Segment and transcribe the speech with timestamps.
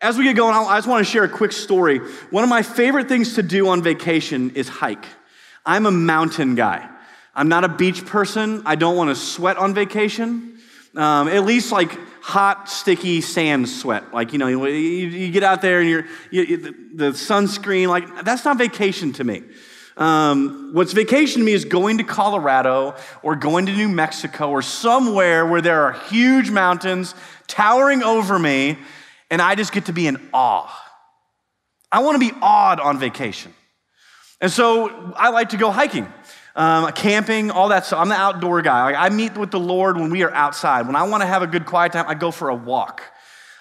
[0.00, 1.98] As we get going, I just want to share a quick story.
[2.30, 5.04] One of my favorite things to do on vacation is hike.
[5.66, 6.88] I'm a mountain guy.
[7.34, 8.62] I'm not a beach person.
[8.64, 10.60] I don't want to sweat on vacation.
[10.94, 14.14] Um, at least like hot, sticky sand sweat.
[14.14, 18.24] Like, you know, you, you get out there and you're, you, the, the sunscreen, like,
[18.24, 19.42] that's not vacation to me.
[19.96, 22.94] Um, what's vacation to me is going to Colorado
[23.24, 27.16] or going to New Mexico or somewhere where there are huge mountains
[27.48, 28.78] towering over me
[29.30, 30.72] and I just get to be in awe.
[31.90, 33.54] I want to be awed on vacation.
[34.40, 36.12] And so I like to go hiking,
[36.54, 38.00] um, camping, all that stuff.
[38.00, 38.84] I'm the outdoor guy.
[38.84, 40.86] Like I meet with the Lord when we are outside.
[40.86, 43.02] When I want to have a good quiet time, I go for a walk.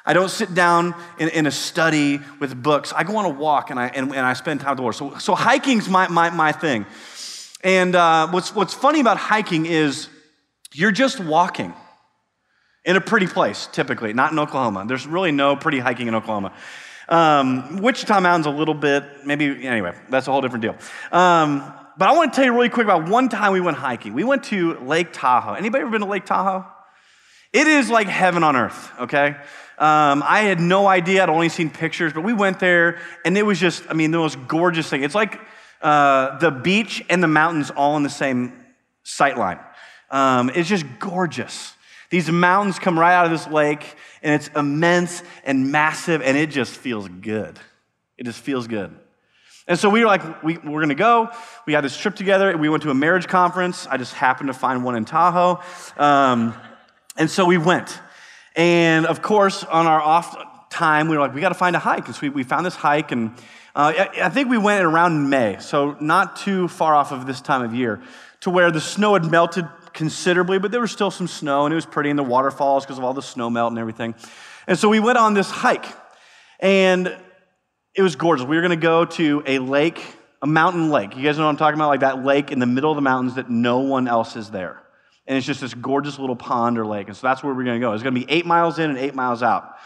[0.05, 2.93] I don't sit down in, in a study with books.
[2.95, 4.95] I go on a walk and I, and, and I spend time with the Lord.
[4.95, 6.85] So, so hiking's my, my, my thing.
[7.63, 10.07] And uh, what's, what's funny about hiking is
[10.73, 11.73] you're just walking
[12.87, 14.85] in a pretty place, typically, not in Oklahoma.
[14.87, 16.53] There's really no pretty hiking in Oklahoma.
[17.09, 20.75] Um, Wichita Mountain's a little bit, maybe, anyway, that's a whole different deal.
[21.11, 24.13] Um, but I want to tell you really quick about one time we went hiking.
[24.13, 25.53] We went to Lake Tahoe.
[25.53, 26.65] Anybody ever been to Lake Tahoe?
[27.51, 29.35] It is like heaven on earth, okay?
[29.77, 31.23] Um, I had no idea.
[31.23, 34.17] I'd only seen pictures, but we went there, and it was just, I mean, the
[34.17, 35.03] most gorgeous thing.
[35.03, 35.41] It's like
[35.81, 38.53] uh, the beach and the mountains all in the same
[39.03, 39.59] sight line.
[40.09, 41.73] Um, it's just gorgeous.
[42.09, 46.49] These mountains come right out of this lake, and it's immense and massive, and it
[46.49, 47.59] just feels good.
[48.17, 48.95] It just feels good.
[49.67, 51.29] And so we were like, we, we're gonna go.
[51.65, 52.57] We had this trip together.
[52.57, 53.85] We went to a marriage conference.
[53.87, 55.61] I just happened to find one in Tahoe.
[55.97, 56.53] Um,
[57.17, 57.99] and so we went.
[58.55, 60.37] And of course, on our off
[60.69, 62.05] time, we were like, we gotta find a hike.
[62.05, 63.31] And so we, we found this hike, and
[63.75, 67.61] uh, I think we went around May, so not too far off of this time
[67.61, 68.01] of year,
[68.39, 71.75] to where the snow had melted considerably, but there was still some snow and it
[71.75, 74.13] was pretty in the waterfalls because of all the snow melt and everything.
[74.67, 75.87] And so we went on this hike
[76.59, 77.17] and
[77.95, 78.45] it was gorgeous.
[78.45, 79.99] We were going to go to a lake,
[80.41, 81.17] a mountain lake.
[81.17, 81.87] You guys know what I'm talking about?
[81.87, 84.83] Like that lake in the middle of the mountains that no one else is there.
[85.25, 87.07] And it's just this gorgeous little pond or lake.
[87.07, 87.93] And so that's where we're going to go.
[87.93, 89.77] It's going to be eight miles in and eight miles out.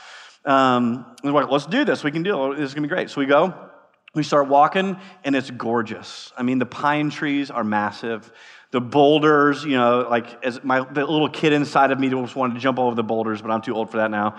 [0.44, 2.04] Um, and we're like, let's do this.
[2.04, 2.58] We can do it.
[2.58, 3.10] This is going to be great.
[3.10, 3.54] So we go.
[4.14, 6.34] We start walking, and it's gorgeous.
[6.38, 8.30] I mean, the pine trees are massive
[8.72, 12.54] the boulders, you know, like as my the little kid inside of me just wanted
[12.56, 14.38] to jump over the boulders, but I'm too old for that now.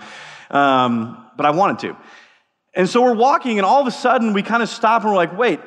[0.49, 1.97] Um, but I wanted to.
[2.73, 5.17] And so we're walking, and all of a sudden we kind of stop and we're
[5.17, 5.59] like, wait,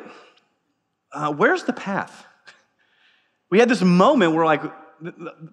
[1.13, 2.25] uh, where's the path?
[3.49, 4.61] We had this moment where, like,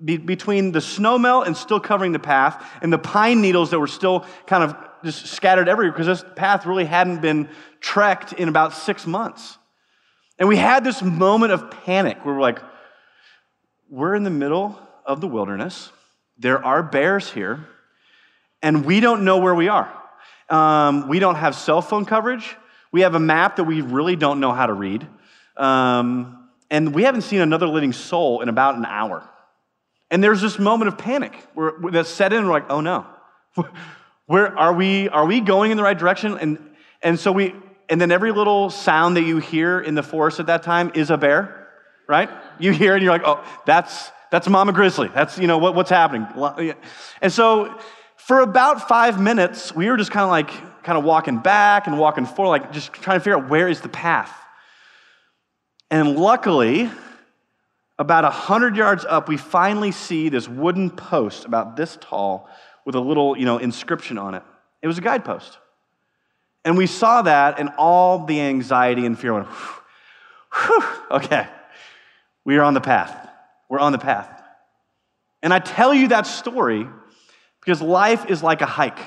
[0.03, 3.77] be, between the snow melt and still covering the path, and the pine needles that
[3.77, 7.47] were still kind of just scattered everywhere because this path really hadn't been
[7.81, 9.59] trekked in about six months.
[10.39, 12.61] And we had this moment of panic where we're like,
[13.93, 15.91] we're in the middle of the wilderness.
[16.39, 17.67] There are bears here,
[18.63, 19.93] and we don't know where we are.
[20.49, 22.55] Um, we don't have cell phone coverage.
[22.91, 25.07] We have a map that we really don't know how to read.
[25.57, 29.29] Um, and we haven't seen another living soul in about an hour.
[30.09, 32.47] And there's this moment of panic where, that's set in.
[32.47, 33.05] We're like, oh no,
[34.25, 35.07] where are we?
[35.09, 36.39] Are we going in the right direction?
[36.39, 36.57] And
[37.03, 37.53] and so we,
[37.89, 41.11] and then every little sound that you hear in the forest at that time is
[41.11, 41.59] a bear
[42.07, 42.29] right?
[42.59, 45.09] You hear and you're like, oh, that's, that's Mama Grizzly.
[45.13, 46.27] That's, you know, what, what's happening.
[47.21, 47.77] And so
[48.17, 51.97] for about five minutes, we were just kind of like, kind of walking back and
[51.97, 54.31] walking forward, like just trying to figure out where is the path.
[55.89, 56.89] And luckily,
[57.97, 62.49] about 100 yards up, we finally see this wooden post about this tall
[62.85, 64.43] with a little, you know, inscription on it.
[64.81, 65.57] It was a guidepost.
[66.65, 69.83] And we saw that, and all the anxiety and fear went, whew,
[70.53, 71.47] whew, okay,
[72.45, 73.29] we are on the path.
[73.69, 74.29] We're on the path.
[75.41, 76.87] And I tell you that story
[77.59, 78.99] because life is like a hike.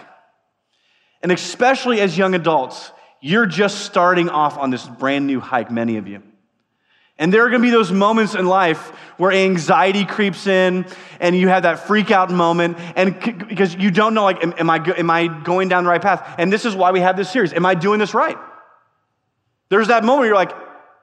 [1.23, 5.97] And especially as young adults, you're just starting off on this brand new hike, many
[5.97, 6.23] of you.
[7.19, 10.85] And there are going to be those moments in life where anxiety creeps in
[11.19, 14.53] and you have that freak out moment and c- because you don't know like am,
[14.59, 16.35] am, I, am I going down the right path?
[16.39, 17.55] And this is why we have this series.
[17.55, 18.37] Am I doing this right?
[19.71, 20.53] There's that moment you're like,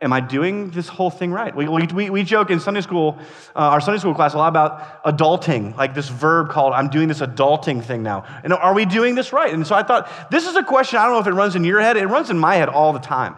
[0.03, 1.55] am I doing this whole thing right?
[1.55, 3.17] We, we, we joke in Sunday school,
[3.55, 7.07] uh, our Sunday school class, a lot about adulting, like this verb called, I'm doing
[7.07, 8.25] this adulting thing now.
[8.43, 9.53] And are we doing this right?
[9.53, 11.63] And so I thought, this is a question, I don't know if it runs in
[11.63, 13.35] your head, it runs in my head all the time.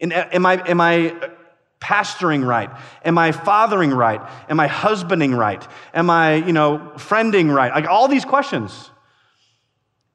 [0.00, 1.14] And am I, am I
[1.80, 2.70] pastoring right?
[3.04, 4.20] Am I fathering right?
[4.48, 5.66] Am I husbanding right?
[5.94, 7.72] Am I, you know, friending right?
[7.72, 8.90] Like all these questions.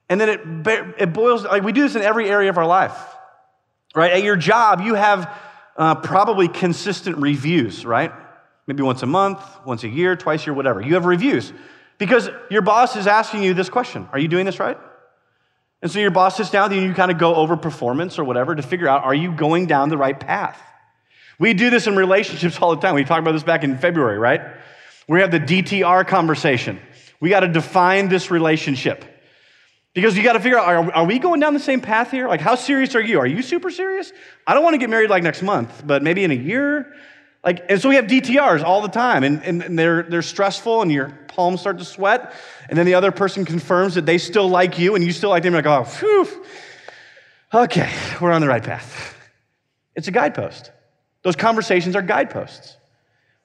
[0.07, 2.95] And then it, it boils, like we do this in every area of our life,
[3.95, 4.11] right?
[4.11, 5.35] At your job, you have
[5.75, 8.11] uh, probably consistent reviews, right?
[8.67, 10.81] Maybe once a month, once a year, twice a year, whatever.
[10.81, 11.53] You have reviews
[11.97, 14.77] because your boss is asking you this question Are you doing this right?
[15.81, 18.55] And so your boss sits down and you kind of go over performance or whatever
[18.55, 20.59] to figure out are you going down the right path?
[21.37, 22.95] We do this in relationships all the time.
[22.95, 24.41] We talked about this back in February, right?
[25.07, 26.79] We have the DTR conversation.
[27.19, 29.05] We got to define this relationship.
[29.95, 32.27] Because you got to figure out are, are, we going down the same path here?
[32.27, 33.17] Like, how serious are you?
[33.17, 34.11] Are you super serious?
[34.45, 36.93] I don't want to get married like next month, but maybe in a year.
[37.45, 40.81] Like, and so we have DTRs all the time, and, and, and they're, they're stressful,
[40.81, 42.33] and your palms start to sweat.
[42.67, 45.43] And then the other person confirms that they still like you, and you still like
[45.43, 45.53] them.
[45.53, 46.45] You're like, oh, phew.
[47.53, 47.89] Okay,
[48.19, 49.15] we're on the right path.
[49.95, 50.71] It's a guidepost.
[51.21, 52.75] Those conversations are guideposts.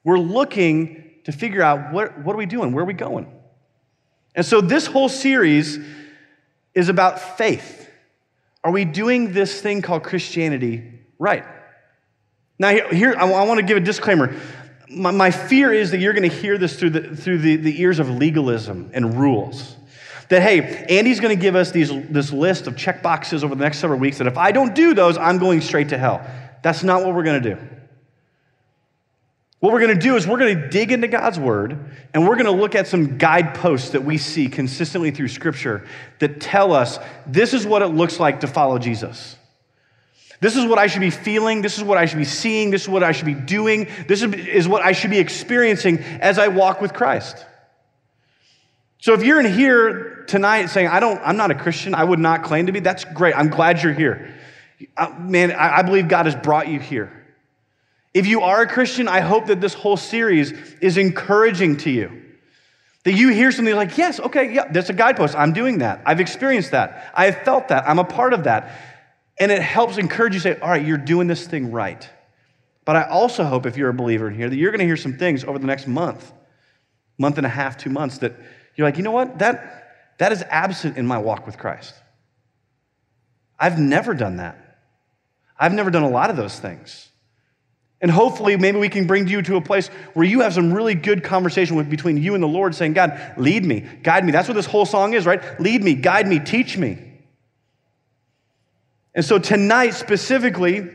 [0.03, 2.73] We're looking to figure out what, what are we doing?
[2.73, 3.31] Where are we going?
[4.35, 5.79] And so this whole series
[6.73, 7.89] is about faith.
[8.63, 11.45] Are we doing this thing called Christianity right?
[12.59, 14.35] Now, here, I want to give a disclaimer.
[14.89, 17.81] My, my fear is that you're going to hear this through, the, through the, the
[17.81, 19.75] ears of legalism and rules.
[20.29, 23.63] That, hey, Andy's going to give us these, this list of check boxes over the
[23.63, 26.25] next several weeks that if I don't do those, I'm going straight to hell.
[26.61, 27.61] That's not what we're going to do.
[29.61, 31.77] What we're going to do is we're going to dig into God's word
[32.15, 35.87] and we're going to look at some guideposts that we see consistently through scripture
[36.17, 36.97] that tell us
[37.27, 39.37] this is what it looks like to follow Jesus.
[40.39, 41.61] This is what I should be feeling.
[41.61, 42.71] This is what I should be seeing.
[42.71, 43.87] This is what I should be doing.
[44.07, 47.45] This is what I should be experiencing as I walk with Christ.
[48.97, 52.17] So if you're in here tonight saying, I don't, I'm not a Christian, I would
[52.17, 53.37] not claim to be, that's great.
[53.37, 54.33] I'm glad you're here.
[54.97, 57.20] Uh, man, I believe God has brought you here.
[58.13, 62.21] If you are a Christian, I hope that this whole series is encouraging to you.
[63.03, 65.35] That you hear something like, yes, okay, yeah, that's a guidepost.
[65.35, 66.01] I'm doing that.
[66.05, 67.11] I've experienced that.
[67.15, 67.87] I have felt that.
[67.87, 68.71] I'm a part of that.
[69.39, 72.07] And it helps encourage you say, all right, you're doing this thing right.
[72.85, 74.97] But I also hope if you're a believer in here that you're going to hear
[74.97, 76.31] some things over the next month,
[77.17, 78.35] month and a half, two months that
[78.75, 79.39] you're like, you know what?
[79.39, 81.95] That, that is absent in my walk with Christ.
[83.59, 84.57] I've never done that.
[85.57, 87.10] I've never done a lot of those things.
[88.01, 90.95] And hopefully, maybe we can bring you to a place where you have some really
[90.95, 94.31] good conversation with, between you and the Lord, saying, God, lead me, guide me.
[94.31, 95.59] That's what this whole song is, right?
[95.59, 96.97] Lead me, guide me, teach me.
[99.13, 100.89] And so, tonight specifically,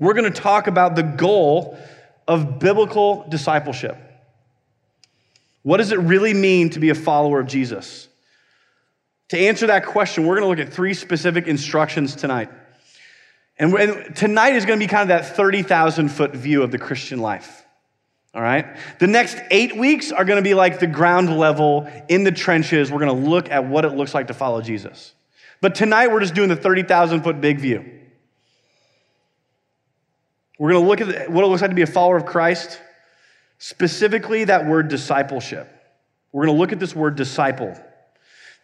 [0.00, 1.78] we're going to talk about the goal
[2.26, 3.96] of biblical discipleship.
[5.62, 8.08] What does it really mean to be a follower of Jesus?
[9.28, 12.50] To answer that question, we're going to look at three specific instructions tonight.
[13.58, 16.78] And, and tonight is going to be kind of that 30,000 foot view of the
[16.78, 17.64] Christian life.
[18.34, 18.76] All right?
[18.98, 22.90] The next eight weeks are going to be like the ground level in the trenches.
[22.90, 25.14] We're going to look at what it looks like to follow Jesus.
[25.60, 27.88] But tonight we're just doing the 30,000 foot big view.
[30.58, 32.80] We're going to look at what it looks like to be a follower of Christ,
[33.58, 35.70] specifically that word discipleship.
[36.32, 37.76] We're going to look at this word disciple.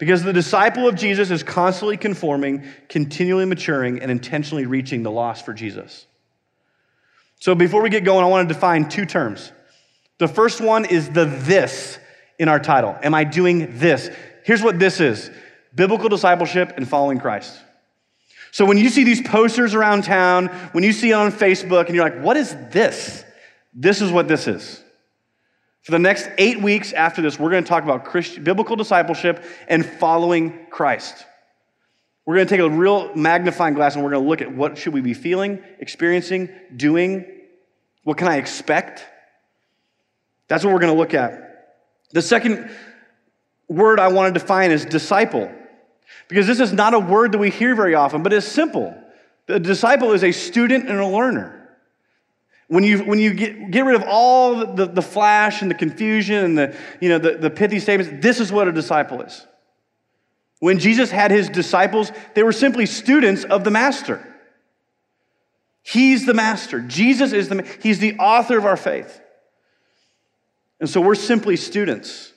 [0.00, 5.44] Because the disciple of Jesus is constantly conforming, continually maturing, and intentionally reaching the lost
[5.44, 6.06] for Jesus.
[7.38, 9.52] So before we get going, I want to define two terms.
[10.16, 11.98] The first one is the this
[12.38, 12.96] in our title.
[13.02, 14.08] Am I doing this?
[14.42, 15.30] Here's what this is
[15.74, 17.60] biblical discipleship and following Christ.
[18.52, 21.94] So when you see these posters around town, when you see it on Facebook, and
[21.94, 23.22] you're like, what is this?
[23.74, 24.82] This is what this is.
[25.82, 29.42] For the next eight weeks after this, we're going to talk about Christian, biblical discipleship
[29.66, 31.24] and following Christ.
[32.26, 34.76] We're going to take a real magnifying glass and we're going to look at what
[34.76, 37.24] should we be feeling, experiencing, doing.
[38.04, 39.06] What can I expect?
[40.48, 41.78] That's what we're going to look at.
[42.12, 42.70] The second
[43.68, 45.50] word I want to define is disciple,
[46.28, 48.94] because this is not a word that we hear very often, but it's simple.
[49.46, 51.59] The disciple is a student and a learner.
[52.70, 56.44] When you, when you get, get rid of all the, the flash and the confusion
[56.44, 59.44] and the, you know, the, the pithy statements, this is what a disciple is.
[60.60, 64.24] When Jesus had his disciples, they were simply students of the master.
[65.82, 66.78] He's the master.
[66.80, 69.20] Jesus is the he's the author of our faith.
[70.78, 72.32] And so we're simply students.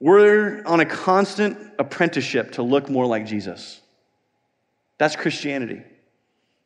[0.00, 3.82] We're on a constant apprenticeship to look more like Jesus.
[4.96, 5.82] That's Christianity.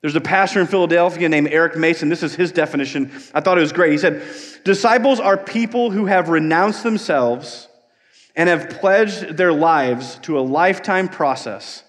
[0.03, 2.09] There's a pastor in Philadelphia named Eric Mason.
[2.09, 3.11] This is his definition.
[3.33, 3.93] I thought it was great.
[3.93, 4.23] He said,
[4.65, 7.69] Disciples are people who have renounced themselves
[8.35, 11.85] and have pledged their lives to a lifetime process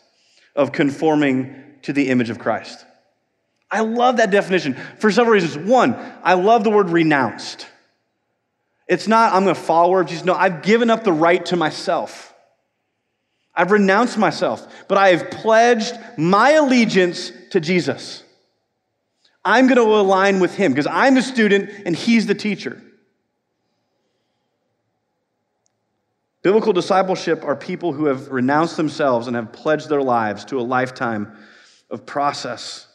[0.56, 2.86] of conforming to the image of Christ.
[3.72, 5.58] I love that definition for several reasons.
[5.68, 7.68] One, I love the word renounced.
[8.88, 10.26] It's not, I'm a follower of Jesus.
[10.26, 12.33] No, I've given up the right to myself.
[13.56, 18.24] I've renounced myself, but I have pledged my allegiance to Jesus.
[19.46, 22.82] I'm going to align with him because I'm the student and he's the teacher.
[26.42, 30.62] Biblical discipleship are people who have renounced themselves and have pledged their lives to a
[30.62, 31.38] lifetime
[31.90, 32.88] of process.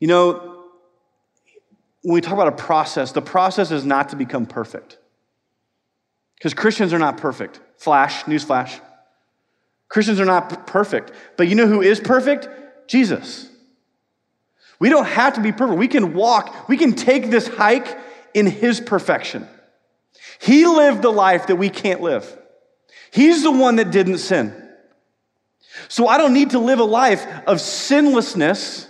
[0.00, 0.64] You know,
[2.02, 4.98] when we talk about a process, the process is not to become perfect.
[6.36, 7.60] Because Christians are not perfect.
[7.76, 8.80] Flash, news flash.
[9.92, 11.12] Christians are not perfect.
[11.36, 12.48] But you know who is perfect?
[12.88, 13.46] Jesus.
[14.80, 15.78] We don't have to be perfect.
[15.78, 17.98] We can walk, we can take this hike
[18.32, 19.46] in his perfection.
[20.40, 22.26] He lived the life that we can't live.
[23.12, 24.54] He's the one that didn't sin.
[25.88, 28.88] So I don't need to live a life of sinlessness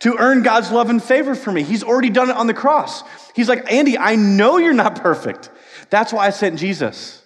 [0.00, 1.62] to earn God's love and favor for me.
[1.62, 3.04] He's already done it on the cross.
[3.36, 5.48] He's like, Andy, I know you're not perfect.
[5.90, 7.23] That's why I sent Jesus.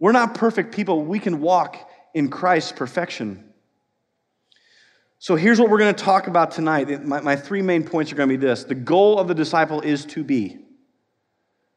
[0.00, 1.04] We're not perfect people.
[1.04, 1.76] We can walk
[2.14, 3.44] in Christ's perfection.
[5.18, 7.04] So here's what we're going to talk about tonight.
[7.04, 9.82] My, my three main points are going to be this the goal of the disciple
[9.82, 10.58] is to be,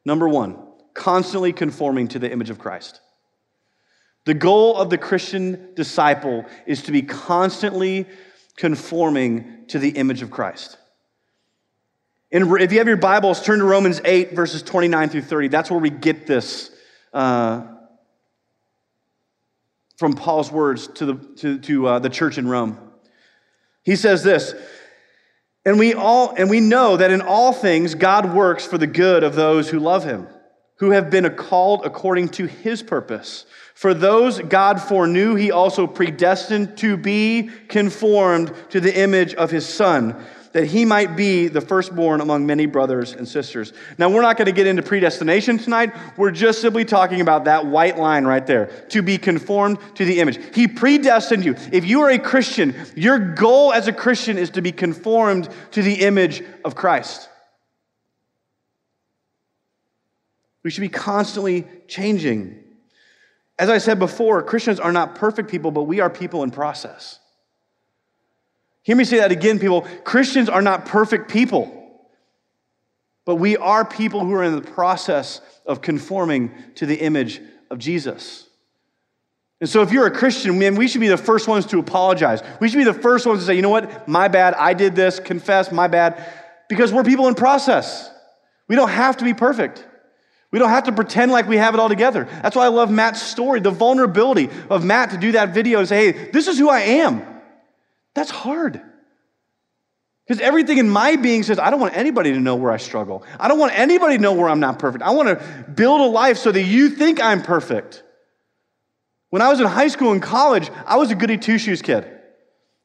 [0.04, 0.56] number one,
[0.94, 3.02] constantly conforming to the image of Christ.
[4.24, 8.06] The goal of the Christian disciple is to be constantly
[8.56, 10.78] conforming to the image of Christ.
[12.32, 15.48] And if you have your Bibles, turn to Romans 8, verses 29 through 30.
[15.48, 16.70] That's where we get this
[17.12, 17.73] uh,
[19.96, 22.78] from Paul's words to, the, to, to uh, the church in Rome.
[23.82, 24.54] He says this,
[25.64, 29.22] and we all and we know that in all things God works for the good
[29.22, 30.26] of those who love him,
[30.76, 33.46] who have been called according to his purpose.
[33.74, 39.66] For those God foreknew, he also predestined to be conformed to the image of his
[39.66, 40.22] son
[40.54, 43.72] that he might be the firstborn among many brothers and sisters.
[43.98, 45.92] Now, we're not going to get into predestination tonight.
[46.16, 50.20] We're just simply talking about that white line right there to be conformed to the
[50.20, 50.38] image.
[50.54, 51.56] He predestined you.
[51.72, 55.82] If you are a Christian, your goal as a Christian is to be conformed to
[55.82, 57.28] the image of Christ.
[60.62, 62.62] We should be constantly changing.
[63.58, 67.18] As I said before, Christians are not perfect people, but we are people in process.
[68.84, 69.82] Hear me say that again, people.
[70.04, 72.00] Christians are not perfect people,
[73.24, 77.78] but we are people who are in the process of conforming to the image of
[77.78, 78.46] Jesus.
[79.60, 82.42] And so, if you're a Christian, man, we should be the first ones to apologize.
[82.60, 84.94] We should be the first ones to say, you know what, my bad, I did
[84.94, 86.22] this, confess, my bad,
[86.68, 88.10] because we're people in process.
[88.68, 89.86] We don't have to be perfect.
[90.50, 92.28] We don't have to pretend like we have it all together.
[92.42, 95.88] That's why I love Matt's story, the vulnerability of Matt to do that video and
[95.88, 97.33] say, hey, this is who I am.
[98.14, 98.80] That's hard.
[100.26, 103.24] Because everything in my being says, I don't want anybody to know where I struggle.
[103.38, 105.04] I don't want anybody to know where I'm not perfect.
[105.04, 108.02] I want to build a life so that you think I'm perfect.
[109.28, 112.10] When I was in high school and college, I was a goody two shoes kid.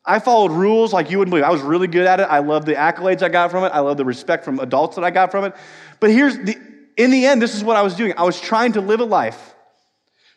[0.06, 1.46] I followed rules like you wouldn't believe.
[1.46, 2.24] I was really good at it.
[2.24, 3.68] I love the accolades I got from it.
[3.68, 5.54] I love the respect from adults that I got from it.
[6.00, 6.58] But here's the,
[6.98, 8.14] in the end, this is what I was doing.
[8.18, 9.54] I was trying to live a life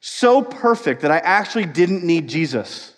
[0.01, 2.92] so perfect that I actually didn't need Jesus.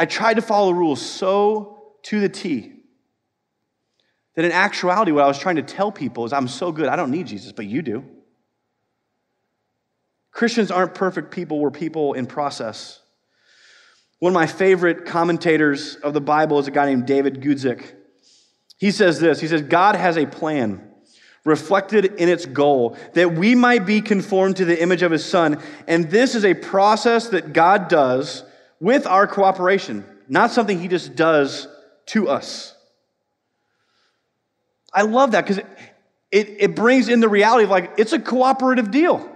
[0.00, 2.72] I tried to follow the rules so to the T
[4.34, 6.96] that in actuality, what I was trying to tell people is I'm so good, I
[6.96, 8.02] don't need Jesus, but you do.
[10.30, 13.00] Christians aren't perfect people, we're people in process.
[14.20, 17.84] One of my favorite commentators of the Bible is a guy named David Guzik.
[18.78, 20.82] He says this He says, God has a plan
[21.44, 25.62] reflected in its goal that we might be conformed to the image of his son.
[25.86, 28.44] And this is a process that God does
[28.80, 31.68] with our cooperation, not something he just does
[32.06, 32.74] to us.
[34.92, 35.66] I love that because it,
[36.32, 39.28] it, it, brings in the reality of like, it's a cooperative deal.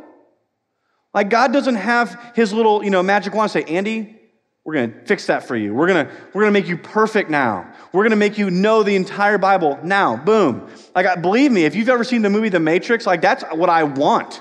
[1.12, 4.18] Like, God doesn't have his little, you know, magic wand say, Andy,
[4.64, 5.74] we're going to fix that for you.
[5.74, 7.72] We're going to we're going to make you perfect now.
[7.92, 10.16] We're going to make you know the entire Bible now.
[10.16, 10.68] Boom.
[10.94, 13.84] Like, believe me, if you've ever seen the movie The Matrix, like, that's what I
[13.84, 14.40] want.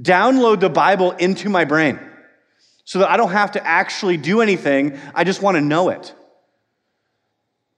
[0.00, 1.98] Download the Bible into my brain
[2.88, 4.98] so that I don't have to actually do anything.
[5.14, 6.14] I just want to know it.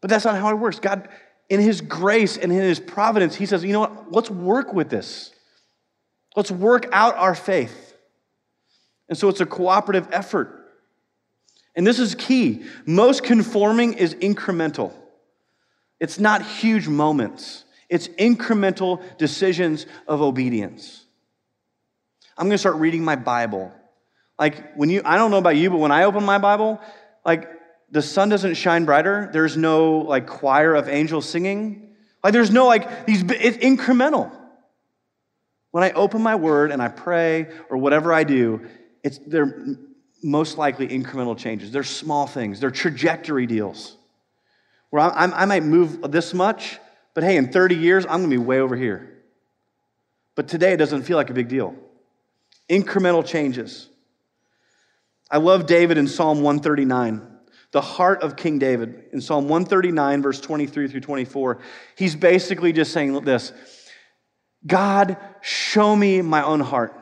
[0.00, 0.79] But that's not how it works.
[0.79, 1.09] God,
[1.49, 4.12] in His grace and in His providence, He says, you know what?
[4.12, 5.33] Let's work with this.
[6.37, 7.97] Let's work out our faith.
[9.09, 10.64] And so it's a cooperative effort.
[11.75, 12.62] And this is key.
[12.87, 14.93] Most conforming is incremental,
[15.99, 21.05] it's not huge moments, it's incremental decisions of obedience.
[22.38, 23.73] I'm going to start reading my Bible
[24.40, 26.80] like when you, I don't know about you, but when I open my Bible,
[27.26, 27.47] like
[27.90, 29.28] the sun doesn't shine brighter.
[29.35, 31.94] There's no like choir of angels singing.
[32.25, 34.35] Like there's no like these, it's incremental.
[35.73, 38.66] When I open my word and I pray or whatever I do,
[39.04, 39.76] it's, they're
[40.23, 41.70] most likely incremental changes.
[41.70, 43.99] They're small things, they're trajectory deals.
[44.88, 46.78] Where i i might move this much,
[47.14, 49.23] but hey, in 30 years, I'm gonna be way over here.
[50.35, 51.75] But today it doesn't feel like a big deal.
[52.70, 53.89] Incremental changes.
[55.31, 57.27] I love David in Psalm 139,
[57.71, 59.05] the heart of King David.
[59.13, 61.61] In Psalm 139, verse 23 through 24,
[61.97, 63.53] he's basically just saying this
[64.67, 66.97] God, show me my own heart.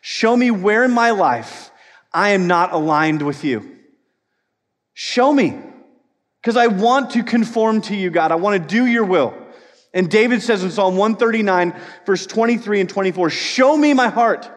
[0.00, 1.70] Show me where in my life
[2.12, 3.76] I am not aligned with you.
[4.94, 5.58] Show me,
[6.40, 8.32] because I want to conform to you, God.
[8.32, 9.34] I want to do your will.
[9.92, 14.50] And David says in Psalm 139, verse 23 and 24, Show me my heart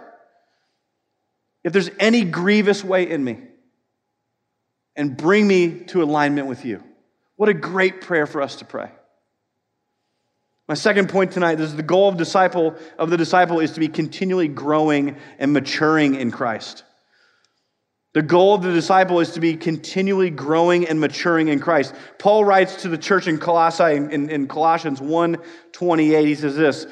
[1.64, 3.40] if there's any grievous way in me,
[4.96, 6.84] and bring me to alignment with you.
[7.38, 8.92] What a great prayer for us to pray.
[10.68, 13.88] My second point tonight is the goal of disciple of the disciple is to be
[13.88, 16.84] continually growing and maturing in Christ.
[18.14, 21.96] The goal of the disciple is to be continually growing and maturing in Christ.
[22.18, 26.26] Paul writes to the church in Colossae in, in Colossians 1:28.
[26.26, 26.86] He says this: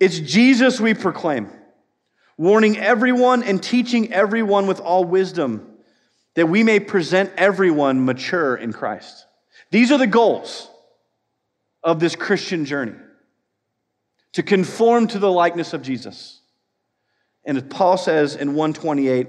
[0.00, 1.50] It's Jesus we proclaim
[2.38, 5.66] warning everyone and teaching everyone with all wisdom,
[6.34, 9.26] that we may present everyone mature in Christ.
[9.70, 10.70] These are the goals
[11.82, 12.94] of this Christian journey
[14.34, 16.40] to conform to the likeness of Jesus.
[17.44, 19.26] And as Paul says in 128,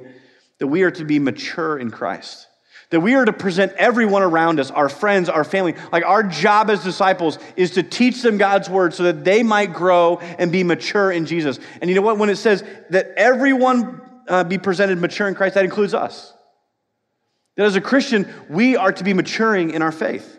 [0.60, 2.48] that we are to be mature in Christ.
[2.92, 5.76] That we are to present everyone around us, our friends, our family.
[5.92, 9.74] Like our job as disciples is to teach them God's word so that they might
[9.74, 11.60] grow and be mature in Jesus.
[11.82, 12.18] And you know what?
[12.18, 16.34] When it says that everyone uh, be presented mature in Christ, that includes us.
[17.58, 20.38] That as a Christian, we are to be maturing in our faith.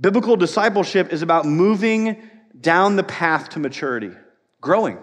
[0.00, 2.22] Biblical discipleship is about moving
[2.60, 4.12] down the path to maturity,
[4.60, 4.98] growing.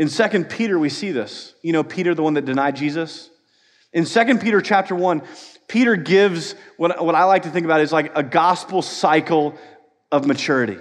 [0.00, 1.52] In 2 Peter, we see this.
[1.60, 3.28] You know, Peter, the one that denied Jesus?
[3.92, 5.20] In 2 Peter chapter 1,
[5.68, 9.58] Peter gives what, what I like to think about is like a gospel cycle
[10.10, 10.78] of maturity.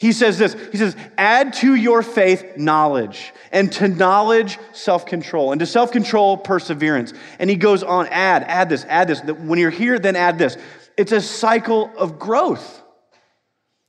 [0.00, 5.52] He says this He says, add to your faith knowledge, and to knowledge, self control,
[5.52, 7.12] and to self control, perseverance.
[7.38, 9.22] And he goes on, add, add this, add this.
[9.22, 10.56] When you're here, then add this.
[10.96, 12.82] It's a cycle of growth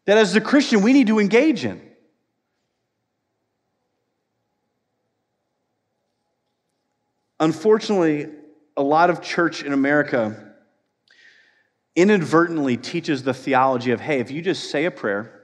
[0.06, 1.82] that as a Christian we need to engage in.
[7.42, 8.28] Unfortunately,
[8.78, 10.54] a lot of church in America
[11.96, 15.42] inadvertently teaches the theology of hey, if you just say a prayer,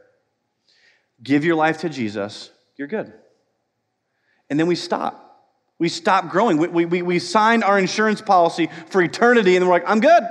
[1.21, 3.11] give your life to Jesus, you're good.
[4.49, 5.23] And then we stop.
[5.79, 6.57] We stop growing.
[6.57, 10.23] We, we, we signed our insurance policy for eternity, and we're like, I'm good.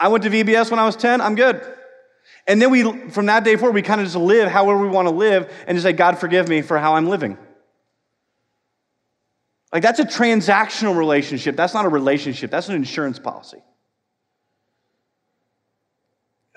[0.00, 1.62] I went to VBS when I was 10, I'm good.
[2.48, 5.06] And then we, from that day forward, we kind of just live however we want
[5.06, 7.38] to live and just say, God, forgive me for how I'm living.
[9.72, 11.56] Like, that's a transactional relationship.
[11.56, 13.62] That's not a relationship, that's an insurance policy.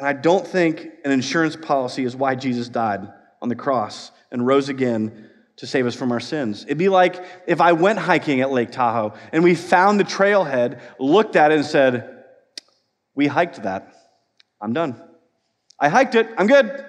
[0.02, 3.08] And I don't think an insurance policy is why Jesus died
[3.40, 6.64] on the cross and rose again to save us from our sins.
[6.64, 10.82] It'd be like if I went hiking at Lake Tahoe and we found the trailhead,
[10.98, 12.24] looked at it, and said,
[13.14, 13.94] We hiked that.
[14.60, 15.00] I'm done.
[15.80, 16.28] I hiked it.
[16.36, 16.84] I'm good.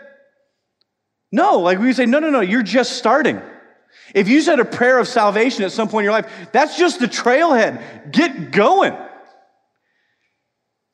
[1.31, 3.43] No, like we say, No, no, no, you're just starting.
[4.15, 7.01] If you said a prayer of salvation at some point in your life, that's just
[7.01, 8.13] the trailhead.
[8.13, 8.97] Get going.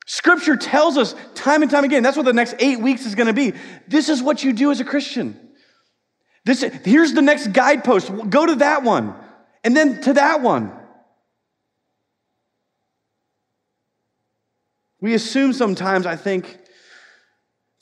[0.05, 3.27] Scripture tells us time and time again, that's what the next eight weeks is going
[3.27, 3.53] to be.
[3.87, 5.39] This is what you do as a Christian.
[6.45, 8.11] This, here's the next guidepost.
[8.29, 9.13] Go to that one,
[9.63, 10.71] and then to that one.
[14.99, 16.57] We assume sometimes, I think,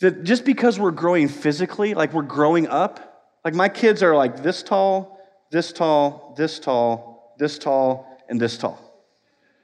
[0.01, 3.16] that just because we're growing physically, like we're growing up,
[3.47, 8.57] like my kids are like this tall, this tall, this tall, this tall, and this
[8.57, 8.77] tall.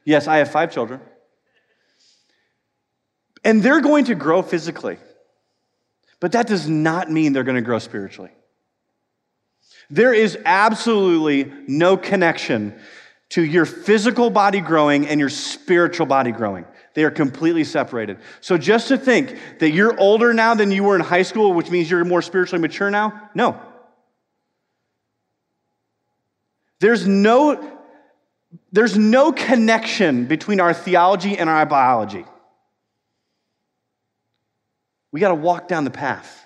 [0.05, 1.01] Yes, I have five children.
[3.43, 4.99] And they're going to grow physically,
[6.21, 8.31] but that does not mean they're going to grow spiritually.
[9.89, 12.79] There is absolutely no connection
[13.31, 16.63] to your physical body growing and your spiritual body growing.
[16.93, 18.19] They are completely separated.
[18.39, 21.69] So just to think that you're older now than you were in high school, which
[21.69, 23.59] means you're more spiritually mature now, no.
[26.83, 27.79] There's no,
[28.73, 32.25] there's no connection between our theology and our biology.
[35.13, 36.45] We got to walk down the path.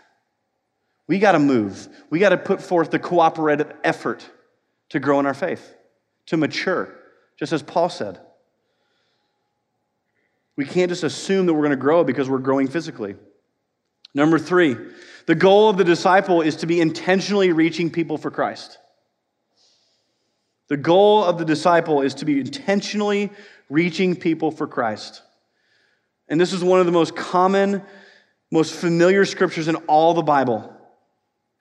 [1.07, 1.89] We got to move.
[2.11, 4.29] We got to put forth the cooperative effort
[4.89, 5.75] to grow in our faith,
[6.27, 6.93] to mature,
[7.39, 8.19] just as Paul said.
[10.55, 13.15] We can't just assume that we're going to grow because we're growing physically.
[14.13, 14.77] Number three,
[15.25, 18.77] the goal of the disciple is to be intentionally reaching people for Christ.
[20.69, 23.31] The goal of the disciple is to be intentionally
[23.69, 25.21] reaching people for Christ.
[26.27, 27.83] And this is one of the most common
[28.51, 30.73] most familiar scriptures in all the Bible.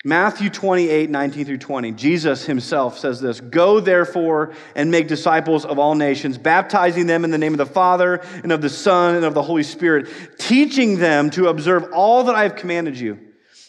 [0.04, 1.92] Matthew 28, 19 through 20.
[1.92, 7.30] Jesus himself says this Go therefore and make disciples of all nations, baptizing them in
[7.30, 10.98] the name of the Father and of the Son and of the Holy Spirit, teaching
[10.98, 13.18] them to observe all that I have commanded you.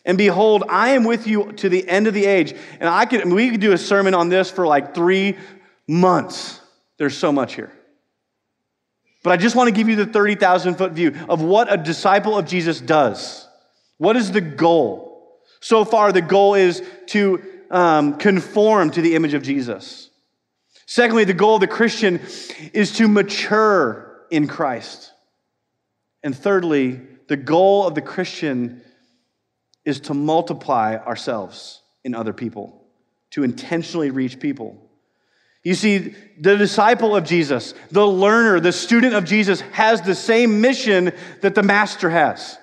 [0.08, 2.56] And behold, I am with you to the end of the age.
[2.80, 5.38] And I could, we could do a sermon on this for like three
[5.86, 6.62] months.
[6.98, 7.74] There's so much here.
[9.22, 12.38] But I just want to give you the 30,000 foot view of what a disciple
[12.38, 13.46] of Jesus does.
[13.98, 15.41] What is the goal?
[15.60, 20.10] So far, the goal is to um, conform to the image of Jesus.
[20.86, 22.22] Secondly, the goal of the Christian
[22.72, 25.12] is to mature in Christ.
[26.24, 28.82] And thirdly, the goal of the Christian
[29.88, 32.84] is to multiply ourselves in other people,
[33.32, 34.76] to intentionally reach people.
[35.63, 40.60] You see, the disciple of Jesus, the learner, the student of Jesus has the same
[40.60, 42.58] mission that the master has.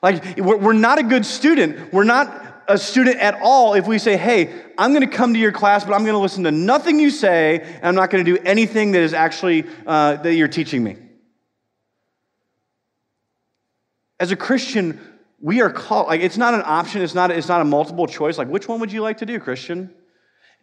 [0.00, 1.92] Like, we're not a good student.
[1.92, 5.40] We're not a student at all if we say, hey, I'm going to come to
[5.40, 8.24] your class, but I'm going to listen to nothing you say, and I'm not going
[8.24, 10.96] to do anything that is actually uh, that you're teaching me.
[14.20, 15.00] As a Christian,
[15.40, 18.36] we are called, like, it's not an option, it's not, it's not a multiple choice.
[18.36, 19.94] Like, which one would you like to do, Christian?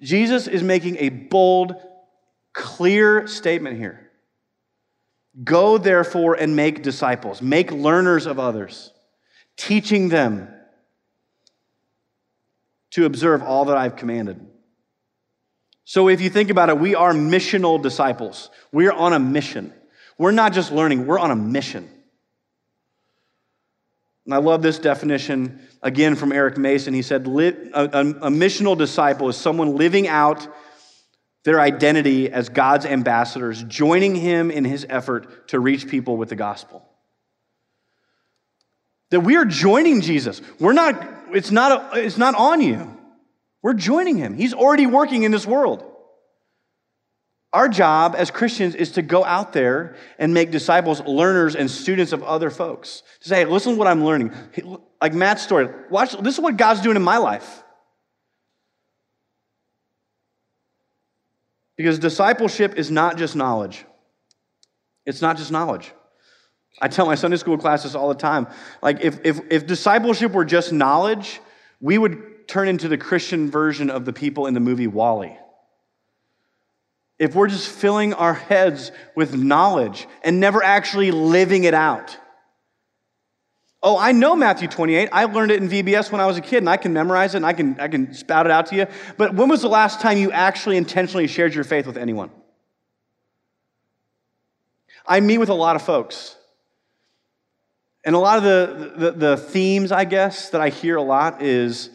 [0.01, 1.75] Jesus is making a bold,
[2.53, 4.11] clear statement here.
[5.43, 8.91] Go, therefore, and make disciples, make learners of others
[9.55, 10.47] teaching them
[12.91, 14.45] to observe all that I've commanded.
[15.83, 18.49] So, if you think about it, we are missional disciples.
[18.71, 19.73] We're on a mission.
[20.17, 21.89] We're not just learning, we're on a mission.
[24.27, 26.93] And I love this definition again from Eric Mason.
[26.93, 30.45] He said, a, missional disciple is someone living out
[31.45, 36.35] their identity as God's ambassadors, joining him in his effort to reach people with the
[36.35, 36.85] gospel.
[39.11, 40.41] That we are joining Jesus.
[40.59, 42.97] We're not, it's not, a, it's not on you.
[43.61, 44.33] We're joining him.
[44.33, 45.89] He's already working in this world.
[47.53, 52.11] Our job as Christians is to go out there and make disciples, learners, and students
[52.11, 53.03] of other folks.
[53.21, 54.33] To say, hey, listen to what I'm learning.
[55.01, 55.69] Like Matt's story.
[55.89, 57.63] Watch, this is what God's doing in my life.
[61.77, 63.85] Because discipleship is not just knowledge.
[65.05, 65.93] It's not just knowledge.
[66.81, 68.47] I tell my Sunday school classes all the time.
[68.81, 71.39] Like, if, if, if discipleship were just knowledge,
[71.79, 75.37] we would turn into the Christian version of the people in the movie WALL-E.
[77.19, 82.15] If we're just filling our heads with knowledge and never actually living it out.
[83.81, 85.09] Oh, I know Matthew 28.
[85.11, 87.37] I learned it in VBS when I was a kid, and I can memorize it
[87.37, 88.87] and I can, I can spout it out to you.
[89.17, 92.29] But when was the last time you actually intentionally shared your faith with anyone?
[95.07, 96.35] I meet with a lot of folks
[98.07, 101.41] and a lot of the, the, the, themes, I guess, that I hear a lot
[101.41, 101.89] is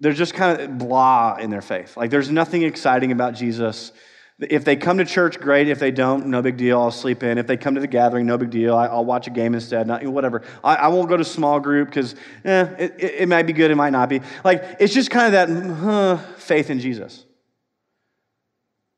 [0.00, 1.94] they're just kind of blah in their faith.
[1.96, 3.92] Like there's nothing exciting about Jesus.
[4.38, 5.68] If they come to church, great.
[5.68, 6.78] If they don't, no big deal.
[6.78, 7.38] I'll sleep in.
[7.38, 8.76] If they come to the gathering, no big deal.
[8.76, 9.86] I, will watch a game instead.
[9.86, 10.42] Not whatever.
[10.62, 13.70] I, I won't go to small group because eh, it, it, might be good.
[13.70, 14.20] It might not be.
[14.44, 17.24] Like it's just kind of that huh, faith in Jesus.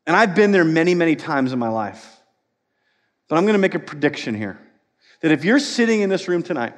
[0.05, 2.17] And I've been there many, many times in my life.
[3.29, 4.59] But I'm going to make a prediction here
[5.21, 6.73] that if you're sitting in this room tonight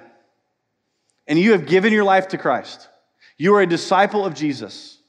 [1.27, 2.89] and you have given your life to Christ,
[3.37, 4.99] you are a disciple of Jesus,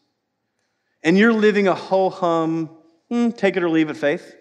[1.03, 2.71] and you're living a ho hum,
[3.13, 4.35] hmm, take it or leave it faith,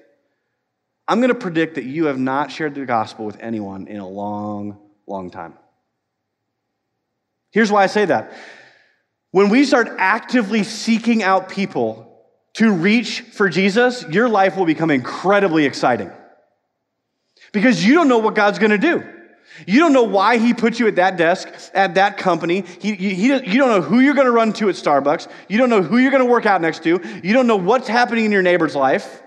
[1.06, 4.08] I'm going to predict that you have not shared the gospel with anyone in a
[4.08, 5.56] long, long time.
[7.52, 8.32] Here's why I say that.
[9.32, 12.18] When we start actively seeking out people
[12.54, 16.10] to reach for Jesus, your life will become incredibly exciting
[17.52, 19.04] because you don't know what God's going to do.
[19.68, 22.64] You don't know why he put you at that desk, at that company.
[22.80, 25.30] He, he, you don't know who you're going to run to at Starbucks.
[25.50, 27.02] You don't know who you're going to work out next to.
[27.24, 29.22] You don't know what's happening in your neighbor's life.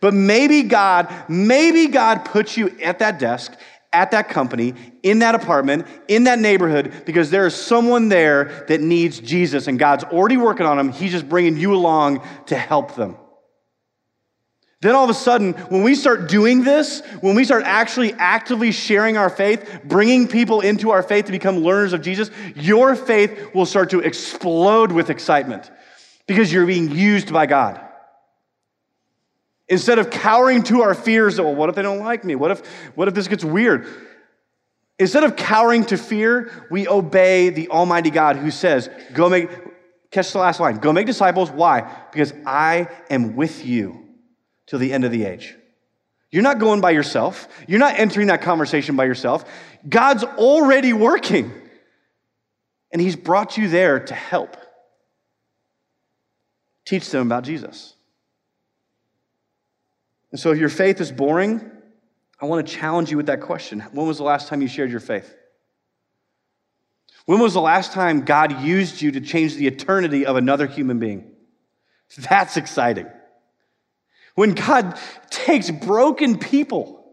[0.00, 3.52] But maybe God, maybe God put you at that desk,
[3.92, 8.80] at that company, in that apartment, in that neighborhood, because there is someone there that
[8.80, 10.92] needs Jesus, and God's already working on them.
[10.92, 13.16] He's just bringing you along to help them.
[14.82, 18.72] Then all of a sudden, when we start doing this, when we start actually actively
[18.72, 23.54] sharing our faith, bringing people into our faith to become learners of Jesus, your faith
[23.54, 25.70] will start to explode with excitement
[26.26, 27.80] because you're being used by God.
[29.68, 32.34] Instead of cowering to our fears, well, what if they don't like me?
[32.34, 32.66] What if,
[32.96, 33.86] what if this gets weird?
[34.98, 39.48] Instead of cowering to fear, we obey the Almighty God who says, Go make,
[40.10, 41.52] catch the last line, go make disciples.
[41.52, 41.88] Why?
[42.10, 44.01] Because I am with you
[44.66, 45.54] till the end of the age.
[46.30, 47.46] You're not going by yourself.
[47.68, 49.44] You're not entering that conversation by yourself.
[49.86, 51.52] God's already working,
[52.90, 54.56] and He's brought you there to help.
[56.84, 57.94] Teach them about Jesus.
[60.30, 61.70] And so, if your faith is boring,
[62.40, 63.80] I want to challenge you with that question.
[63.92, 65.36] When was the last time you shared your faith?
[67.26, 70.98] When was the last time God used you to change the eternity of another human
[70.98, 71.30] being?
[72.18, 73.06] That's exciting.
[74.34, 74.98] When God
[75.30, 77.04] takes broken people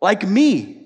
[0.00, 0.76] like me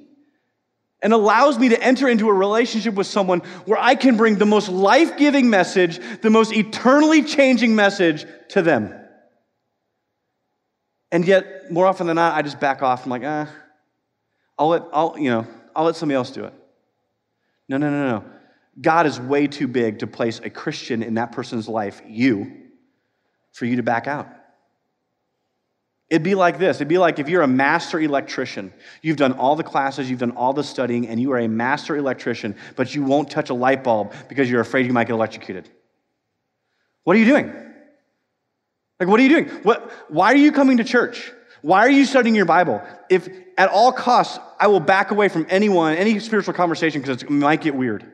[1.03, 4.47] and allows me to enter into a relationship with someone where I can bring the
[4.47, 8.95] most life giving message, the most eternally changing message to them.
[11.13, 13.05] And yet, more often than not, I just back off.
[13.05, 13.49] I'm like, ah,
[14.59, 16.55] I'll let, I'll, you know, I'll let somebody else do it.
[17.69, 18.25] No, no, no, no.
[18.81, 22.53] God is way too big to place a Christian in that person's life, you,
[23.53, 24.29] for you to back out.
[26.11, 26.77] It'd be like this.
[26.77, 28.73] It'd be like if you're a master electrician.
[29.03, 31.97] You've done all the classes, you've done all the studying, and you are a master
[31.97, 35.69] electrician, but you won't touch a light bulb because you're afraid you might get electrocuted.
[37.05, 37.53] What are you doing?
[39.01, 39.49] Like, what are you doing?
[39.63, 41.33] What, why are you coming to church?
[41.63, 42.83] Why are you studying your Bible?
[43.09, 47.31] If at all costs, I will back away from anyone, any spiritual conversation because it
[47.31, 48.05] might get weird.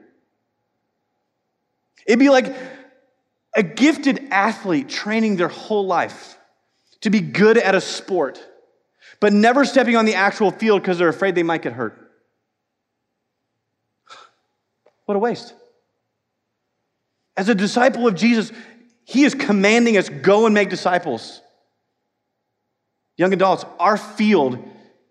[2.07, 2.55] It'd be like
[3.55, 6.37] a gifted athlete training their whole life
[7.03, 8.45] to be good at a sport,
[9.21, 11.99] but never stepping on the actual field because they're afraid they might get hurt.
[15.07, 15.55] What a waste.
[17.37, 18.53] As a disciple of Jesus,
[19.05, 21.41] he is commanding us go and make disciples.
[23.17, 24.59] Young adults, our field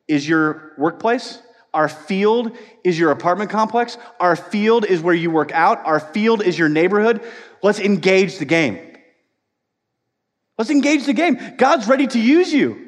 [0.08, 1.42] is your workplace.
[1.74, 3.98] Our field is your apartment complex.
[4.20, 5.86] Our field is where you work out.
[5.86, 7.22] Our field is your neighborhood.
[7.62, 8.89] Let's engage the game.
[10.60, 11.40] Let's engage the game.
[11.58, 12.86] God's ready to use you.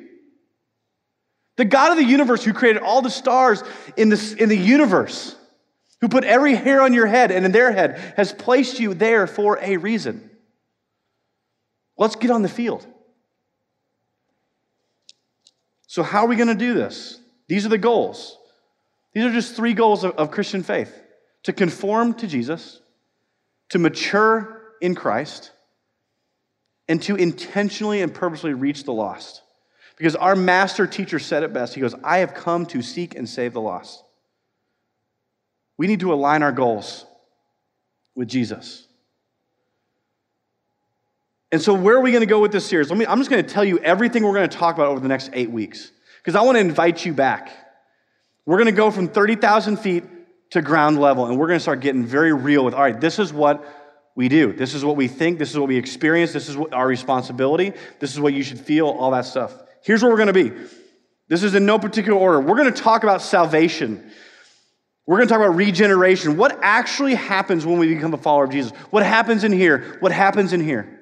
[1.55, 3.63] The God of the universe who created all the stars
[3.95, 5.37] in the, in the universe,
[6.01, 9.25] who put every hair on your head and in their head, has placed you there
[9.25, 10.29] for a reason.
[11.97, 12.85] Let's get on the field.
[15.87, 17.19] So, how are we going to do this?
[17.47, 18.37] These are the goals.
[19.13, 20.93] These are just three goals of, of Christian faith
[21.43, 22.81] to conform to Jesus,
[23.69, 25.51] to mature in Christ,
[26.91, 29.43] and to intentionally and purposely reach the lost.
[29.95, 31.73] Because our master teacher said it best.
[31.73, 34.03] He goes, I have come to seek and save the lost.
[35.77, 37.05] We need to align our goals
[38.13, 38.85] with Jesus.
[41.53, 42.89] And so, where are we going to go with this series?
[42.89, 44.99] Let me, I'm just going to tell you everything we're going to talk about over
[44.99, 45.93] the next eight weeks.
[46.17, 47.53] Because I want to invite you back.
[48.45, 50.03] We're going to go from 30,000 feet
[50.49, 53.17] to ground level, and we're going to start getting very real with all right, this
[53.17, 53.65] is what
[54.21, 54.53] we do.
[54.53, 55.39] This is what we think.
[55.39, 56.31] This is what we experience.
[56.31, 57.73] This is what our responsibility.
[57.97, 59.51] This is what you should feel, all that stuff.
[59.83, 60.51] Here's where we're going to be.
[61.27, 62.39] This is in no particular order.
[62.39, 64.11] We're going to talk about salvation.
[65.07, 66.37] We're going to talk about regeneration.
[66.37, 68.71] What actually happens when we become a follower of Jesus?
[68.91, 69.97] What happens in here?
[70.01, 70.99] What happens in here?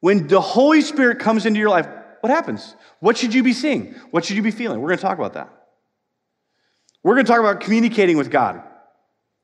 [0.00, 1.86] When the Holy Spirit comes into your life,
[2.22, 2.74] what happens?
[3.00, 3.94] What should you be seeing?
[4.10, 4.80] What should you be feeling?
[4.80, 5.50] We're going to talk about that.
[7.02, 8.62] We're going to talk about communicating with God.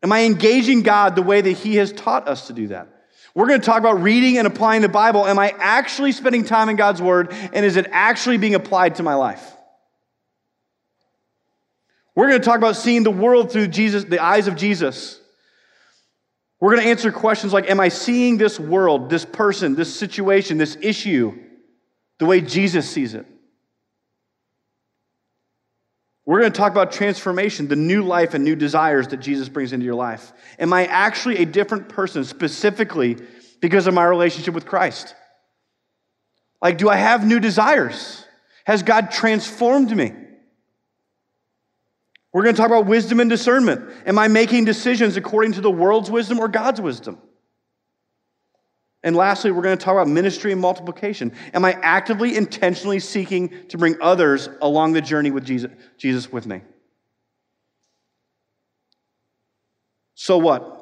[0.03, 2.89] Am I engaging God the way that He has taught us to do that?
[3.35, 5.27] We're going to talk about reading and applying the Bible.
[5.27, 9.03] Am I actually spending time in God's Word, and is it actually being applied to
[9.03, 9.45] my life?
[12.15, 15.21] We're going to talk about seeing the world through Jesus, the eyes of Jesus.
[16.59, 20.59] We're going to answer questions like Am I seeing this world, this person, this situation,
[20.59, 21.39] this issue
[22.19, 23.27] the way Jesus sees it?
[26.31, 29.73] We're going to talk about transformation, the new life and new desires that Jesus brings
[29.73, 30.33] into your life.
[30.61, 33.17] Am I actually a different person specifically
[33.59, 35.17] because of my relationship with Christ?
[36.63, 38.25] Like, do I have new desires?
[38.65, 40.13] Has God transformed me?
[42.33, 43.91] We're going to talk about wisdom and discernment.
[44.07, 47.19] Am I making decisions according to the world's wisdom or God's wisdom?
[49.03, 51.33] And lastly, we're going to talk about ministry and multiplication.
[51.55, 56.47] Am I actively, intentionally seeking to bring others along the journey with Jesus, Jesus with
[56.47, 56.61] me?
[60.15, 60.77] So what?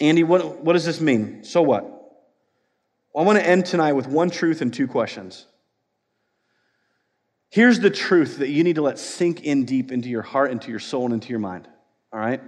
[0.00, 1.44] Andy, what, what does this mean?
[1.44, 1.84] So what?
[1.84, 5.46] Well, I want to end tonight with one truth and two questions.
[7.50, 10.70] Here's the truth that you need to let sink in deep into your heart, into
[10.70, 11.68] your soul, and into your mind.
[12.12, 12.40] All right?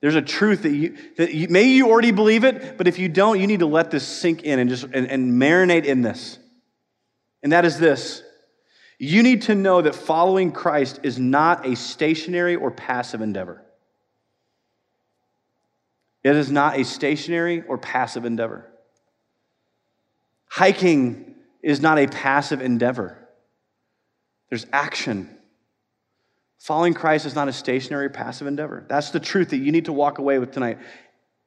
[0.00, 3.40] There's a truth that you, that you, you already believe it, but if you don't,
[3.40, 6.38] you need to let this sink in and just and, and marinate in this.
[7.42, 8.22] And that is this
[8.98, 13.64] you need to know that following Christ is not a stationary or passive endeavor.
[16.24, 18.68] It is not a stationary or passive endeavor.
[20.48, 23.28] Hiking is not a passive endeavor.
[24.50, 25.37] there's action.
[26.58, 28.84] Following Christ is not a stationary, passive endeavor.
[28.88, 30.78] That's the truth that you need to walk away with tonight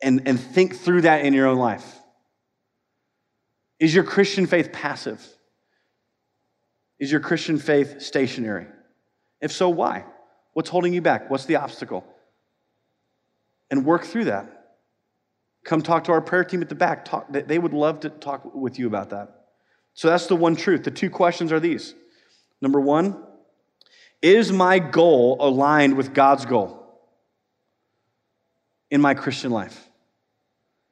[0.02, 2.00] and, and think through that in your own life.
[3.80, 5.26] Is your Christian faith passive?
[7.00, 8.68] Is your Christian faith stationary?
[9.42, 10.06] If so, why?
[10.54, 11.30] What's holding you back?
[11.30, 12.06] What's the obstacle?
[13.70, 14.78] And work through that.
[15.64, 17.06] Come talk to our prayer team at the back.
[17.06, 19.46] Talk, they would love to talk with you about that.
[19.94, 20.84] So that's the one truth.
[20.84, 21.94] The two questions are these.
[22.62, 23.24] Number one,
[24.22, 26.78] is my goal aligned with God's goal
[28.90, 29.88] in my Christian life?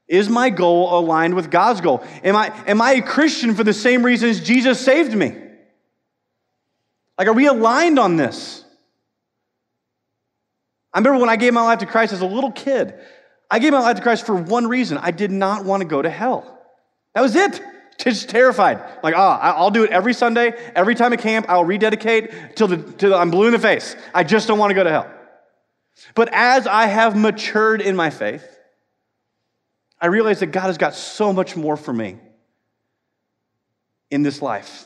[0.07, 2.03] Is my goal aligned with God's goal?
[2.23, 5.35] Am I, am I a Christian for the same reasons Jesus saved me?
[7.17, 8.63] Like, are we aligned on this?
[10.91, 12.95] I remember when I gave my life to Christ as a little kid,
[13.51, 16.01] I gave my life to Christ for one reason I did not want to go
[16.01, 16.57] to hell.
[17.13, 17.61] That was it.
[17.99, 18.81] Just terrified.
[19.03, 22.67] Like, ah, oh, I'll do it every Sunday, every time at camp, I'll rededicate till,
[22.67, 23.95] the, till I'm blue in the face.
[24.15, 25.11] I just don't want to go to hell.
[26.15, 28.57] But as I have matured in my faith,
[29.99, 32.17] I realize that God has got so much more for me
[34.09, 34.85] in this life.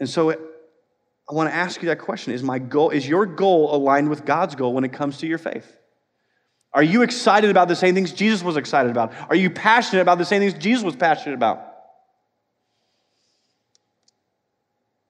[0.00, 0.40] And so it,
[1.30, 2.32] I want to ask you that question.
[2.32, 5.38] Is my goal, is your goal aligned with God's goal when it comes to your
[5.38, 5.77] faith?
[6.72, 9.12] Are you excited about the same things Jesus was excited about?
[9.28, 11.64] Are you passionate about the same things Jesus was passionate about?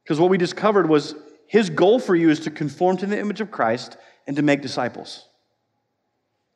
[0.05, 1.14] Because what we discovered was
[1.47, 4.62] his goal for you is to conform to the image of Christ and to make
[4.62, 5.27] disciples.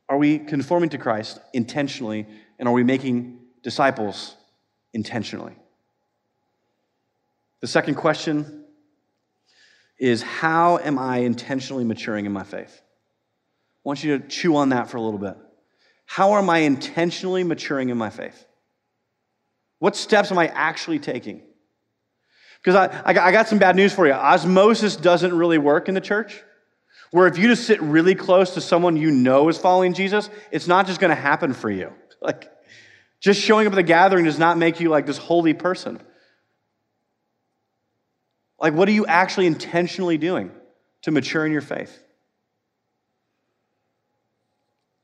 [0.08, 2.26] Are we conforming to Christ intentionally
[2.58, 4.36] and are we making disciples
[4.92, 5.54] intentionally?
[7.60, 8.64] The second question
[9.98, 12.82] is how am I intentionally maturing in my faith?
[13.84, 15.36] I want you to chew on that for a little bit.
[16.06, 18.46] How am I intentionally maturing in my faith?
[19.78, 21.42] What steps am I actually taking?
[22.62, 24.12] Because I, I got some bad news for you.
[24.12, 26.40] Osmosis doesn't really work in the church.
[27.10, 30.68] Where if you just sit really close to someone you know is following Jesus, it's
[30.68, 31.92] not just going to happen for you.
[32.22, 32.52] Like,
[33.18, 36.00] just showing up at the gathering does not make you like this holy person.
[38.60, 40.52] Like, what are you actually intentionally doing
[41.00, 42.00] to mature in your faith?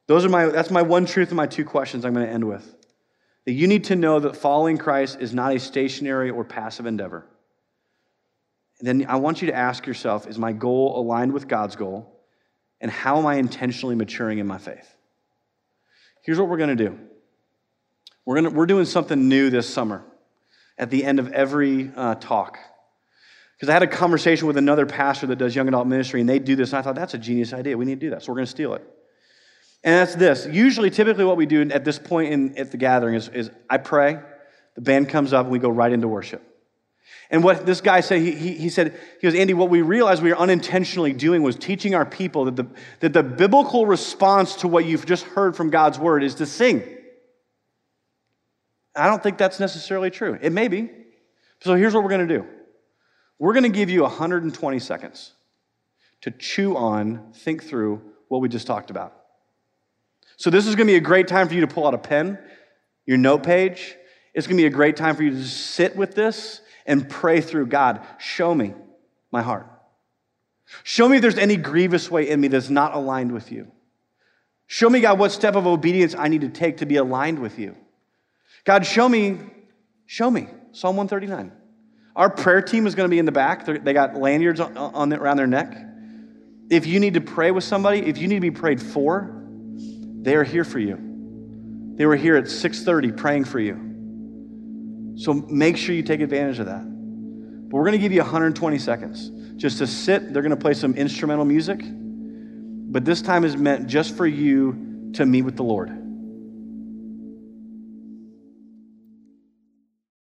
[0.08, 2.44] Those are my, that's my one truth and my two questions I'm going to end
[2.44, 2.74] with.
[3.44, 7.26] That you need to know that following Christ is not a stationary or passive endeavor.
[8.80, 12.14] And then I want you to ask yourself is my goal aligned with God's goal?
[12.80, 14.94] And how am I intentionally maturing in my faith?
[16.22, 16.98] Here's what we're going to do
[18.24, 20.04] we're, gonna, we're doing something new this summer
[20.78, 22.58] at the end of every uh, talk.
[23.56, 26.38] Because I had a conversation with another pastor that does young adult ministry, and they
[26.38, 27.76] do this, and I thought, that's a genius idea.
[27.76, 28.22] We need to do that.
[28.22, 28.88] So we're going to steal it.
[29.84, 30.46] And that's this.
[30.50, 33.78] Usually, typically, what we do at this point in, at the gathering is, is I
[33.78, 34.20] pray,
[34.74, 36.42] the band comes up, and we go right into worship.
[37.30, 40.22] And what this guy said, he, he, he, said, he goes, Andy, what we realized
[40.22, 42.66] we were unintentionally doing was teaching our people that the,
[43.00, 46.82] that the biblical response to what you've just heard from God's word is to sing.
[48.96, 50.38] I don't think that's necessarily true.
[50.40, 50.90] It may be.
[51.60, 52.46] So here's what we're going to do
[53.38, 55.32] we're going to give you 120 seconds
[56.22, 59.17] to chew on, think through what we just talked about.
[60.38, 61.98] So this is going to be a great time for you to pull out a
[61.98, 62.38] pen,
[63.06, 63.96] your note page.
[64.34, 67.40] It's going to be a great time for you to sit with this and pray
[67.40, 68.72] through God, show me
[69.32, 69.66] my heart.
[70.84, 73.66] Show me if there's any grievous way in me that's not aligned with you.
[74.68, 77.58] Show me, God, what step of obedience I need to take to be aligned with
[77.58, 77.74] you.
[78.64, 79.38] God, show me,
[80.06, 80.48] show me.
[80.72, 81.50] Psalm 139.
[82.14, 83.66] Our prayer team is going to be in the back.
[83.66, 85.76] They're, they got lanyards on, on, around their neck.
[86.70, 89.37] If you need to pray with somebody, if you need to be prayed for,
[90.28, 90.98] they are here for you.
[91.96, 95.14] They were here at 6:30 praying for you.
[95.16, 96.84] So make sure you take advantage of that.
[96.84, 100.32] But we're going to give you 120 seconds just to sit.
[100.32, 101.82] They're going to play some instrumental music.
[101.84, 105.90] But this time is meant just for you to meet with the Lord.